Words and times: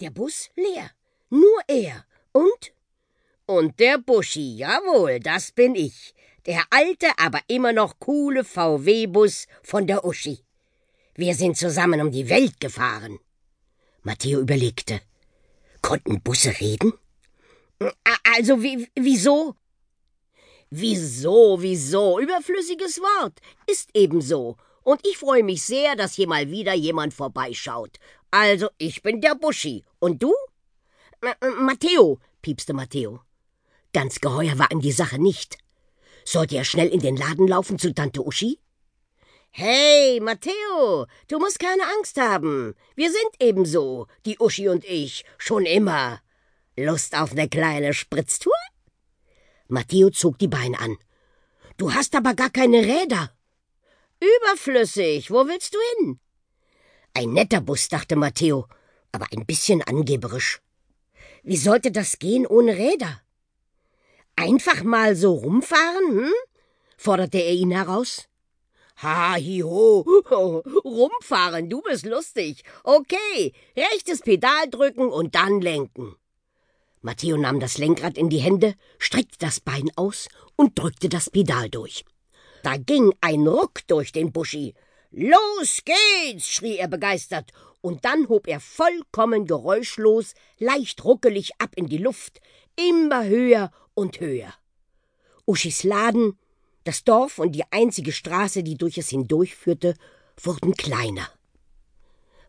Der 0.00 0.10
Bus 0.10 0.48
leer. 0.56 0.90
Nur 1.28 1.60
er. 1.68 2.06
Und? 2.32 2.72
Und 3.46 3.78
der 3.80 3.98
Buschi, 3.98 4.56
jawohl, 4.56 5.20
das 5.20 5.52
bin 5.52 5.74
ich. 5.74 6.14
Der 6.46 6.62
alte, 6.70 7.08
aber 7.18 7.40
immer 7.48 7.72
noch 7.72 7.98
coole 7.98 8.44
VW-Bus 8.44 9.46
von 9.62 9.86
der 9.86 10.04
Uschi. 10.04 10.38
Wir 11.14 11.34
sind 11.34 11.58
zusammen 11.58 12.00
um 12.00 12.10
die 12.10 12.30
Welt 12.30 12.60
gefahren. 12.60 13.18
Matteo 14.02 14.40
überlegte. 14.40 15.02
Konnten 15.82 16.22
Busse 16.22 16.58
reden? 16.60 16.94
Also, 18.34 18.62
wie, 18.62 18.88
wieso? 18.94 19.54
Wieso, 20.70 21.60
wieso? 21.60 22.18
Überflüssiges 22.20 23.00
Wort. 23.00 23.38
Ist 23.66 23.90
ebenso. 23.92 24.56
Und 24.82 25.06
ich 25.06 25.18
freue 25.18 25.42
mich 25.42 25.62
sehr, 25.62 25.94
dass 25.94 26.14
hier 26.14 26.26
mal 26.26 26.50
wieder 26.50 26.72
jemand 26.72 27.12
vorbeischaut. 27.12 27.98
Also, 28.30 28.68
ich 28.78 29.02
bin 29.02 29.20
der 29.20 29.34
Buschi. 29.34 29.84
Und 29.98 30.22
du? 30.22 30.32
M 31.20 31.64
Matteo, 31.64 32.18
piepste 32.42 32.72
Matteo. 32.72 33.20
Ganz 33.92 34.20
geheuer 34.20 34.58
war 34.58 34.70
ihm 34.70 34.80
die 34.80 34.92
Sache 34.92 35.20
nicht. 35.20 35.58
Sollte 36.24 36.56
er 36.56 36.64
schnell 36.64 36.88
in 36.88 37.00
den 37.00 37.16
Laden 37.16 37.48
laufen 37.48 37.78
zu 37.78 37.92
Tante 37.92 38.24
Uschi? 38.24 38.58
Hey, 39.50 40.20
Matteo, 40.20 41.06
du 41.26 41.38
musst 41.38 41.58
keine 41.58 41.82
Angst 41.96 42.16
haben. 42.20 42.76
Wir 42.94 43.10
sind 43.10 43.30
ebenso, 43.40 44.06
die 44.24 44.38
Uschi 44.38 44.68
und 44.68 44.84
ich, 44.84 45.24
schon 45.38 45.66
immer. 45.66 46.20
Lust 46.76 47.16
auf 47.16 47.32
eine 47.32 47.48
kleine 47.48 47.92
Spritztour? 47.92 48.54
Matteo 49.66 50.10
zog 50.10 50.38
die 50.38 50.48
Beine 50.48 50.78
an. 50.78 50.96
Du 51.76 51.92
hast 51.92 52.14
aber 52.14 52.34
gar 52.34 52.50
keine 52.50 52.78
Räder. 52.78 53.32
Überflüssig. 54.20 55.30
Wo 55.30 55.46
willst 55.48 55.74
du 55.74 55.78
hin? 55.96 56.20
Ein 57.14 57.32
netter 57.32 57.60
Bus, 57.60 57.88
dachte 57.88 58.16
Matteo, 58.16 58.66
aber 59.12 59.26
ein 59.32 59.46
bisschen 59.46 59.82
angeberisch. 59.82 60.60
Wie 61.42 61.56
sollte 61.56 61.90
das 61.90 62.18
gehen 62.18 62.46
ohne 62.46 62.76
Räder? 62.76 63.20
Einfach 64.36 64.82
mal 64.82 65.16
so 65.16 65.34
rumfahren, 65.34 66.08
hm? 66.08 66.32
forderte 66.96 67.38
er 67.38 67.52
ihn 67.52 67.72
heraus. 67.72 68.28
Ha, 69.02 69.32
hi, 69.32 69.60
ho, 69.60 70.00
rumfahren, 70.84 71.70
du 71.70 71.80
bist 71.82 72.04
lustig. 72.04 72.62
Okay, 72.84 73.52
rechtes 73.76 74.20
Pedal 74.20 74.68
drücken 74.70 75.08
und 75.08 75.34
dann 75.34 75.60
lenken. 75.60 76.16
Matteo 77.00 77.38
nahm 77.38 77.60
das 77.60 77.78
Lenkrad 77.78 78.18
in 78.18 78.28
die 78.28 78.40
Hände, 78.40 78.74
streckte 78.98 79.38
das 79.38 79.60
Bein 79.60 79.90
aus 79.96 80.28
und 80.56 80.78
drückte 80.78 81.08
das 81.08 81.30
Pedal 81.30 81.70
durch. 81.70 82.04
Da 82.62 82.76
ging 82.76 83.14
ein 83.22 83.46
Ruck 83.46 83.86
durch 83.86 84.12
den 84.12 84.32
Buschi. 84.32 84.74
Los 85.12 85.82
geht's, 85.84 86.48
schrie 86.48 86.76
er 86.76 86.88
begeistert, 86.88 87.52
und 87.80 88.04
dann 88.04 88.28
hob 88.28 88.46
er 88.46 88.60
vollkommen 88.60 89.46
geräuschlos, 89.46 90.34
leicht 90.58 91.04
ruckelig 91.04 91.52
ab 91.58 91.70
in 91.74 91.88
die 91.88 91.98
Luft, 91.98 92.40
immer 92.76 93.24
höher 93.24 93.72
und 93.94 94.20
höher. 94.20 94.54
Uschis 95.46 95.82
Laden, 95.82 96.38
das 96.84 97.02
Dorf 97.04 97.38
und 97.38 97.52
die 97.52 97.64
einzige 97.70 98.12
Straße, 98.12 98.62
die 98.62 98.76
durch 98.76 98.98
es 98.98 99.08
hindurchführte, 99.08 99.94
wurden 100.40 100.74
kleiner. 100.74 101.28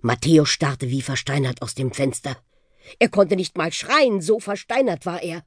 Matteo 0.01 0.45
starrte 0.45 0.89
wie 0.89 1.01
versteinert 1.01 1.61
aus 1.61 1.75
dem 1.75 1.91
Fenster. 1.91 2.37
Er 2.99 3.09
konnte 3.09 3.35
nicht 3.35 3.57
mal 3.57 3.71
schreien, 3.71 4.21
so 4.21 4.39
versteinert 4.39 5.05
war 5.05 5.21
er. 5.21 5.43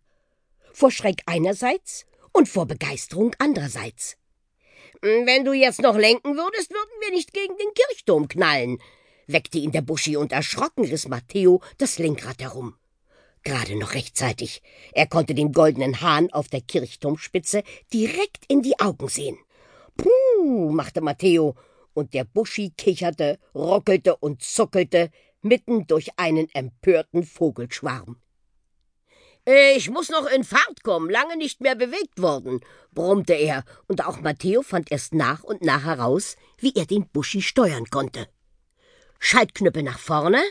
Vor 0.72 0.90
Schreck 0.90 1.22
einerseits 1.26 2.06
und 2.32 2.48
vor 2.48 2.66
Begeisterung 2.66 3.34
andererseits. 3.38 4.16
Wenn 5.00 5.44
du 5.44 5.52
jetzt 5.52 5.82
noch 5.82 5.96
lenken 5.96 6.36
würdest, 6.36 6.70
würden 6.70 7.00
wir 7.00 7.10
nicht 7.10 7.32
gegen 7.32 7.56
den 7.56 7.74
Kirchturm 7.74 8.28
knallen, 8.28 8.78
weckte 9.26 9.58
ihn 9.58 9.72
der 9.72 9.82
Buschi 9.82 10.16
und 10.16 10.32
erschrocken 10.32 10.84
riss 10.84 11.08
Matteo 11.08 11.60
das 11.78 11.98
Lenkrad 11.98 12.42
herum. 12.42 12.76
Gerade 13.42 13.76
noch 13.76 13.92
rechtzeitig. 13.94 14.62
Er 14.92 15.06
konnte 15.06 15.34
den 15.34 15.52
goldenen 15.52 16.00
Hahn 16.00 16.32
auf 16.32 16.48
der 16.48 16.62
Kirchturmspitze 16.62 17.62
direkt 17.92 18.44
in 18.48 18.62
die 18.62 18.78
Augen 18.80 19.08
sehen. 19.08 19.38
Puh, 19.96 20.70
machte 20.70 21.02
Matteo, 21.02 21.54
und 21.92 22.14
der 22.14 22.24
Buschi 22.24 22.70
kicherte, 22.76 23.38
ruckelte 23.54 24.16
und 24.16 24.42
zuckelte 24.42 25.10
mitten 25.42 25.86
durch 25.86 26.10
einen 26.16 26.48
empörten 26.54 27.22
Vogelschwarm. 27.22 28.16
Ich 29.46 29.90
muss 29.90 30.08
noch 30.08 30.26
in 30.26 30.42
Fahrt 30.42 30.82
kommen, 30.82 31.10
lange 31.10 31.36
nicht 31.36 31.60
mehr 31.60 31.74
bewegt 31.74 32.20
worden, 32.22 32.60
brummte 32.92 33.34
er, 33.34 33.64
und 33.88 34.06
auch 34.06 34.20
Matteo 34.20 34.62
fand 34.62 34.90
erst 34.90 35.12
nach 35.12 35.42
und 35.42 35.60
nach 35.62 35.84
heraus, 35.84 36.36
wie 36.58 36.72
er 36.74 36.86
den 36.86 37.06
Buschi 37.10 37.42
steuern 37.42 37.84
konnte. 37.90 38.26
Schaltknüppel 39.18 39.82
nach 39.82 39.98
vorne, 39.98 40.42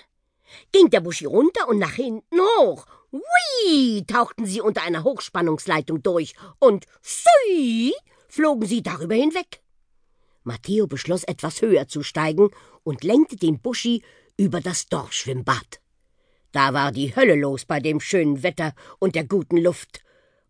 ging 0.72 0.92
der 0.92 1.02
Buschi 1.02 1.26
runter 1.26 1.68
und 1.68 1.80
nach 1.80 1.94
hinten 1.94 2.40
hoch. 2.59 2.86
Hui, 3.12 4.04
tauchten 4.06 4.46
sie 4.46 4.62
unter 4.62 4.84
einer 4.84 5.04
Hochspannungsleitung 5.04 6.04
durch 6.04 6.36
und 6.60 6.86
sui, 7.02 7.94
flogen 8.28 8.68
sie 8.68 8.84
darüber 8.84 9.16
hinweg. 9.16 9.62
Matteo 10.44 10.86
beschloss, 10.86 11.24
etwas 11.24 11.62
höher 11.62 11.88
zu 11.88 12.04
steigen 12.04 12.52
und 12.84 13.04
lenkte 13.04 13.38
den 13.38 13.60
Buschi 13.60 14.04
über 14.38 14.62
das 14.62 14.88
Dorfschwimmbad. 14.88 15.83
Da 16.53 16.72
war 16.72 16.91
die 16.91 17.16
Hölle 17.16 17.36
los 17.36 17.66
bei 17.66 17.80
dem 17.80 18.00
schönen 18.00 18.44
Wetter 18.44 18.74
und 19.00 19.16
der 19.16 19.25
guten 19.25 19.58
Luft. 19.58 20.02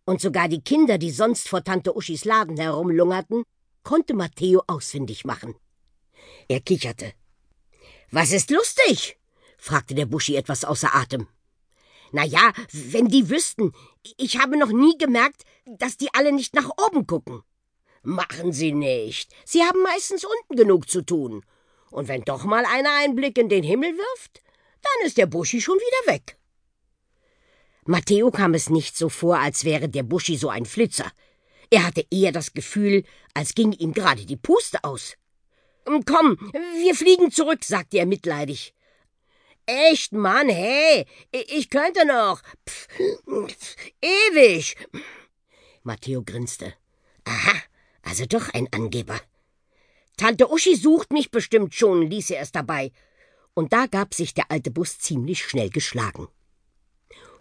Und 0.06 0.20
sogar 0.20 0.50
die 0.50 0.62
Kinder, 0.62 0.98
die 0.98 1.12
sonst 1.12 1.48
vor 1.48 1.64
Tante 1.64 1.96
Uschis 1.96 2.26
Laden 2.26 2.58
herumlungerten, 2.58 3.44
konnte 3.84 4.14
Matteo 4.14 4.62
ausfindig 4.68 5.24
machen. 5.24 5.56
Er 6.50 6.60
kicherte. 6.60 7.14
Was 8.12 8.34
ist 8.34 8.52
lustig? 8.52 9.18
fragte 9.58 9.96
der 9.96 10.06
Buschi 10.06 10.36
etwas 10.36 10.66
außer 10.66 10.94
Atem. 10.94 11.28
Na 12.12 12.26
ja, 12.26 12.52
wenn 12.72 13.08
die 13.08 13.30
wüssten. 13.30 13.72
Ich 14.18 14.38
habe 14.40 14.58
noch 14.58 14.74
nie 14.74 14.98
gemerkt, 14.98 15.46
dass 15.66 15.96
die 15.96 16.14
alle 16.14 16.34
nicht 16.34 16.54
nach 16.54 16.70
oben 16.86 17.08
gucken. 17.08 17.44
Machen 18.04 18.52
sie 18.52 18.74
nicht. 18.74 19.32
Sie 19.46 19.64
haben 19.64 19.82
meistens 19.82 20.26
unten 20.26 20.58
genug 20.58 20.90
zu 20.90 21.02
tun. 21.02 21.46
Und 21.92 22.10
wenn 22.10 22.24
doch 22.24 22.44
mal 22.44 22.66
einer 22.66 22.94
einen 22.98 23.16
Blick 23.16 23.38
in 23.38 23.48
den 23.48 23.64
Himmel 23.64 23.98
wirft, 23.98 24.44
dann 24.84 25.08
ist 25.08 25.18
der 25.18 25.26
Buschi 25.26 25.62
schon 25.62 25.78
wieder 25.78 26.14
weg. 26.14 26.38
Matteo 27.86 28.32
kam 28.32 28.54
es 28.54 28.70
nicht 28.70 28.96
so 28.96 29.10
vor, 29.10 29.40
als 29.40 29.66
wäre 29.66 29.90
der 29.90 30.04
Buschi 30.04 30.38
so 30.38 30.50
ein 30.50 30.66
Flitzer. 30.66 31.12
Er 31.70 31.86
hatte 31.86 32.06
eher 32.12 32.32
das 32.32 32.54
Gefühl, 32.54 33.04
als 33.34 33.56
ging 33.56 33.72
ihm 33.74 33.94
gerade 33.94 34.26
die 34.26 34.38
Puste 34.38 34.84
aus. 34.84 35.16
Komm, 35.86 36.38
wir 36.82 36.96
fliegen 36.96 37.32
zurück, 37.32 37.64
sagte 37.64 37.98
er 37.98 38.06
mitleidig. 38.06 38.74
Echt, 39.66 40.12
Mann, 40.12 40.50
hey, 40.50 41.06
ich 41.32 41.70
könnte 41.70 42.06
noch. 42.06 42.42
Pff, 42.68 42.88
pff, 43.28 43.76
ewig. 44.02 44.76
Matteo 45.84 46.22
grinste. 46.24 46.74
Aha, 47.26 47.56
also 48.02 48.26
doch 48.26 48.50
ein 48.54 48.68
Angeber. 48.72 49.20
Tante 50.18 50.50
Uschi 50.52 50.76
sucht 50.76 51.12
mich 51.12 51.32
bestimmt 51.32 51.74
schon, 51.74 52.10
ließ 52.10 52.30
er 52.32 52.42
es 52.42 52.52
dabei. 52.52 52.92
Und 53.56 53.74
da 53.74 53.86
gab 53.86 54.14
sich 54.14 54.34
der 54.34 54.50
alte 54.50 54.72
Bus 54.72 55.00
ziemlich 55.00 55.46
schnell 55.46 55.70
geschlagen. 55.70 56.28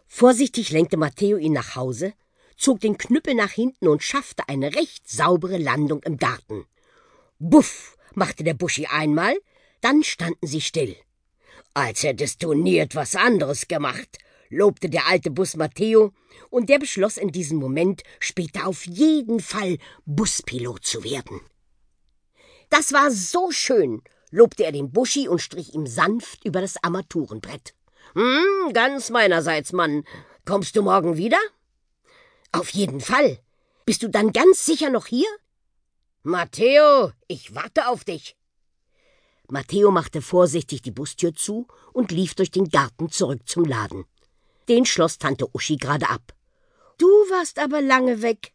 Vorsichtig 0.07 0.71
lenkte 0.71 0.97
Matteo 0.97 1.39
ihn 1.39 1.55
nach 1.55 1.75
Hause, 1.75 2.13
zog 2.57 2.81
den 2.81 2.99
Knüppel 2.99 3.35
nach 3.35 3.51
hinten 3.51 3.89
und 3.89 4.03
schaffte 4.03 4.49
eine 4.49 4.75
recht 4.75 5.09
saubere 5.09 5.57
Landung 5.57 6.03
im 6.03 6.19
Garten. 6.19 6.67
Buff, 7.39 7.97
machte 8.15 8.45
der 8.45 8.55
Buschi 8.55 8.87
einmal, 8.87 9.35
dann 9.81 10.05
standen 10.05 10.47
sie 10.47 10.61
still. 10.61 10.97
Als 11.75 12.03
hättest 12.03 12.43
du 12.43 12.53
nie 12.53 12.77
etwas 12.77 13.17
anderes 13.17 13.67
gemacht, 13.67 14.19
lobte 14.51 14.91
der 14.91 15.07
alte 15.09 15.31
Bus 15.31 15.57
Matteo, 15.57 16.13
und 16.51 16.69
der 16.69 16.79
beschloss 16.79 17.17
in 17.17 17.33
diesem 17.33 17.59
Moment, 17.59 18.03
später 18.21 18.67
auf 18.67 18.87
jeden 18.87 19.41
Fall 19.41 19.79
Buspilot 20.05 20.85
zu 20.85 21.03
werden. 21.05 21.41
Das 22.69 22.93
war 22.93 23.11
so 23.11 23.51
schön, 23.51 24.03
lobte 24.33 24.65
er 24.65 24.73
den 24.73 24.91
Buschi 24.91 25.29
und 25.29 25.41
strich 25.41 25.75
ihm 25.75 25.87
sanft 25.87 26.45
über 26.45 26.61
das 26.61 26.83
Armaturenbrett. 26.83 27.75
Hm, 28.15 28.73
ganz 28.73 29.11
meinerseits, 29.11 29.73
Mann. 29.73 30.05
Kommst 30.45 30.75
du 30.75 30.83
morgen 30.83 31.17
wieder? 31.17 31.39
Auf 32.51 32.71
jeden 32.71 33.01
Fall. 33.01 33.39
Bist 33.85 34.03
du 34.03 34.09
dann 34.09 34.33
ganz 34.33 34.65
sicher 34.65 34.91
noch 34.91 35.07
hier? 35.07 35.29
Matteo, 36.25 37.13
ich 37.29 37.55
warte 37.55 37.87
auf 37.89 38.05
dich. 38.05 38.37
Matteo 39.49 39.91
machte 39.91 40.23
vorsichtig 40.23 40.83
die 40.83 40.91
Bustür 40.91 41.35
zu 41.35 41.67
und 41.93 42.11
lief 42.11 42.35
durch 42.35 42.51
den 42.51 42.69
Garten 42.69 43.11
zurück 43.11 43.43
zum 43.47 43.65
Laden. 43.65 44.05
Den 44.69 44.87
schloss 44.87 45.19
Tante 45.19 45.47
Uschi 45.53 45.77
gerade 45.77 46.09
ab. 46.09 46.35
Du 46.99 47.07
warst 47.07 47.59
aber 47.59 47.81
lange 47.81 48.23
weg. 48.23 48.53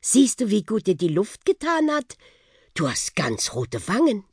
Siehst 0.00 0.40
du, 0.40 0.48
wie 0.48 0.62
gut 0.62 0.86
dir 0.86 0.94
die 0.94 1.08
Luft 1.08 1.44
getan 1.44 1.90
hat? 1.90 2.16
Du 2.74 2.88
hast 2.88 3.14
ganz 3.14 3.54
rote 3.54 3.86
Wangen. 3.88 4.24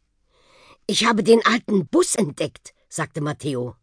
Ich 0.91 1.06
habe 1.06 1.24
den 1.24 1.45
alten 1.45 1.86
Bus 1.86 2.15
entdeckt, 2.15 2.74
sagte 2.89 3.21
Matteo. 3.21 3.75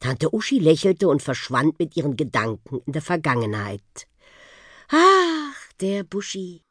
Tante 0.00 0.32
Uschi 0.32 0.58
lächelte 0.58 1.08
und 1.08 1.20
verschwand 1.20 1.78
mit 1.78 1.94
ihren 1.94 2.16
Gedanken 2.16 2.80
in 2.86 2.94
der 2.94 3.02
Vergangenheit. 3.02 4.08
Ach, 4.88 5.72
der 5.78 6.04
Buschi. 6.04 6.62